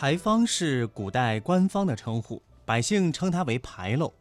[0.00, 4.14] 牌坊是古代官方的称呼，百姓称它为牌楼。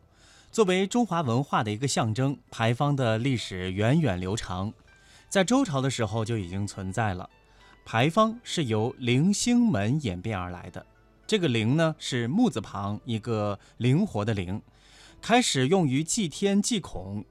[0.51, 4.74] 作为中华文化的一个象征，牌坊的历史源远流长，
[5.29, 7.29] 在周朝的时候就已经存在了。
[7.85, 10.83] 牌坊是由棂星门演变而来的，
[11.28, 14.59] 这个棂呢是木字旁一个灵活的灵，
[15.21, 17.23] 开始用于祭天祭孔。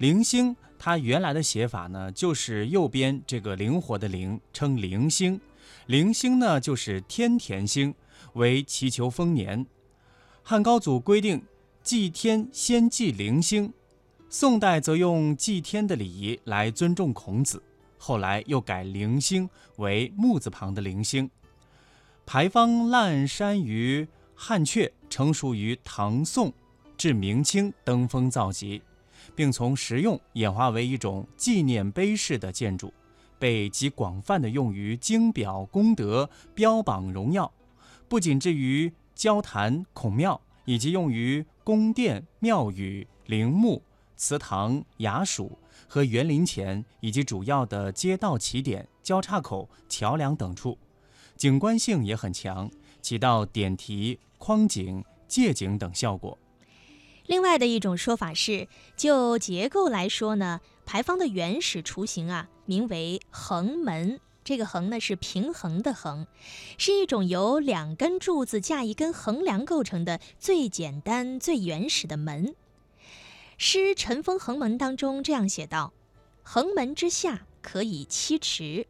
[0.00, 5.40] 棂星它原来的写法呢就是右边这个灵活的灵，称棂星。
[5.86, 7.94] 灵星呢就是天田星，
[8.34, 9.66] 为祈求丰年。
[10.42, 11.42] 汉高祖规定
[11.82, 13.72] 祭天先祭灵星，
[14.28, 17.62] 宋代则用祭天的礼仪来尊重孔子，
[17.98, 21.30] 后来又改灵星为木字旁的灵星。
[22.24, 26.52] 牌坊滥觞于汉阙，成熟于唐宋
[26.96, 28.80] 至明清登峰造极，
[29.34, 32.92] 并从实用演化为一种纪念碑式的建筑。
[33.42, 37.52] 被极广泛地用于经表功德、标榜荣耀，
[38.08, 43.82] 不仅置于交坛、孔庙，以及用于宫殿、庙宇、陵墓、
[44.16, 45.58] 祠堂、衙署
[45.88, 50.78] 和园林前以及主要的街道起点、交叉口、桥梁等处，
[51.36, 56.38] 景观性也很强，起到点题、框景、借景等效果。
[57.26, 62.48] 另外的一种说法是，就结构来说呢，牌坊的原始雏形啊。
[62.64, 66.26] 名为横门，这个横呢是平衡的衡，
[66.78, 72.54] 是一种由两根柱子架一根横梁构成的最简单、最原始的门。
[73.58, 75.92] 诗《尘封横门》当中这样写道
[76.44, 78.86] ：“横门之下可以栖池。”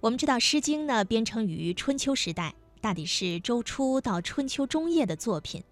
[0.00, 5.64] 我们知道《诗经》呢编成于春秋时代，大抵是周初到春秋中叶的作品，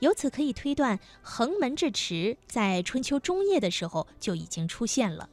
[0.00, 5.28] 由此可以推断，横门至池在春秋中叶的时候就已经出现了。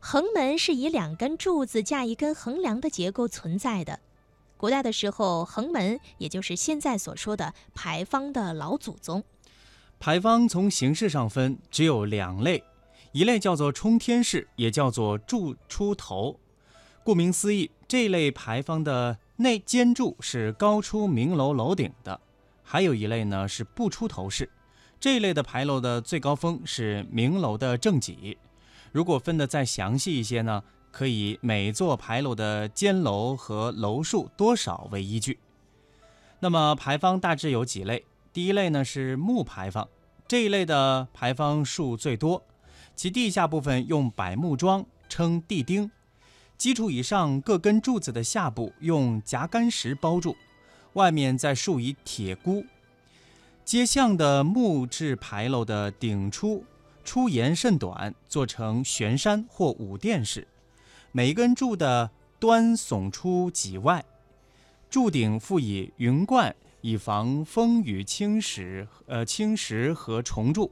[0.00, 3.98] 横门是以两根柱子架一根横梁的结构存在的。
[4.56, 9.22] 古代的时候，横门也就是现在所说的牌坊的老祖宗。
[10.00, 12.62] 牌坊从形式上分只有两类，
[13.12, 16.38] 一类叫做冲天式，也叫做柱出头。
[17.04, 22.20] 顾名思义，这类牌坊的内尖柱是高出明楼楼顶的。
[22.70, 24.50] 还有一类呢是不出头式，
[25.00, 28.36] 这一类的牌楼的最高峰是明楼的正脊。
[28.92, 35.38] 如果分得再详细一些呢，可以每座牌楼的间楼和楼数多少为依据。
[36.40, 38.04] 那么牌坊大致有几类？
[38.34, 39.88] 第一类呢是木牌坊，
[40.26, 42.44] 这一类的牌坊数最多，
[42.94, 45.90] 其地下部分用柏木桩称地钉，
[46.58, 50.36] 基础以上各根柱子的下部用夹干石包住，
[50.94, 52.64] 外面再竖以铁箍。
[53.64, 56.64] 街巷的木质牌楼的顶出。
[57.04, 60.46] 出檐甚短，做成悬山或五殿式，
[61.10, 64.04] 每一根柱的端耸出脊外，
[64.90, 68.86] 柱顶附以云冠，以防风雨侵蚀。
[69.06, 70.70] 呃，侵蚀和虫蛀。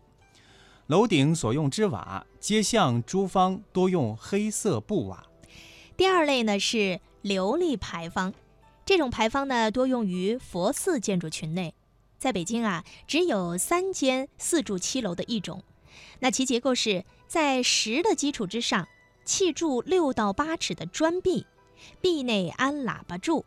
[0.89, 5.27] 楼顶所用之瓦，街巷诸方多用黑色布瓦。
[5.97, 8.35] 第二类呢是琉璃牌坊，
[8.87, 11.75] 这种牌坊呢多用于佛寺建筑群内，
[12.19, 15.65] 在北京啊只有三间四柱七楼的一种。
[16.21, 18.87] 那其结构是在石的基础之上，
[19.25, 21.45] 砌筑六到八尺的砖壁，
[22.01, 23.45] 壁内安喇叭柱，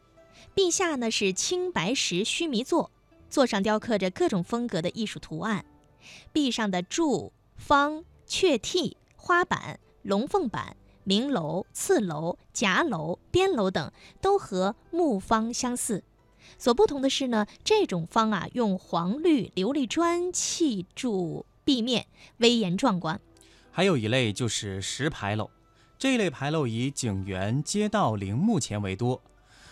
[0.53, 2.91] 壁下呢是青白石须弥座，
[3.29, 5.63] 座上雕刻着各种风格的艺术图案，
[6.33, 16.04] 壁上的柱、方、雀替、花板、龙凤板、明楼、次楼、夹楼、边楼等都和木方相似，
[16.58, 21.46] 所不同的是呢，这种方啊用黄绿琉璃砖砌筑。
[21.66, 23.22] 壁面威严壮观，
[23.70, 25.52] 还有一类就是石牌楼。
[26.00, 29.22] 这一类牌楼以景园、街道、陵墓前为多。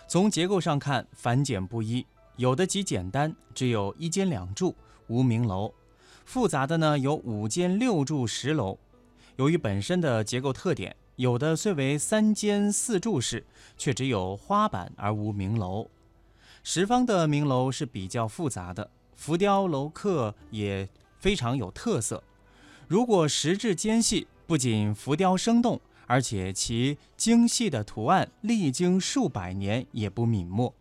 [0.06, 2.06] 从结构上看，繁简不一，
[2.36, 4.76] 有的极简单，只有一间两柱，
[5.08, 5.72] 无名楼；
[6.24, 8.78] 复杂的呢，有五间六柱石楼。
[9.34, 13.44] 由于本身的结构特点，有的虽为三间四柱式，
[13.76, 15.86] 却只有花板而无明楼。
[16.64, 20.88] 十方的明楼是比较复杂的，浮雕楼刻也。
[21.20, 22.22] 非常有特色。
[22.86, 30.72] 如果石质尖细，不仅浮雕生动，而且其精细的图案历经数百年也不泯没。